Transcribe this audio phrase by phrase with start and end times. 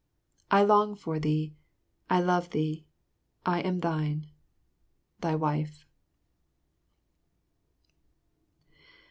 [0.49, 1.53] I long for thee,
[2.09, 2.87] I love thee,
[3.45, 4.31] I am thine.
[5.19, 5.85] Thy Wife.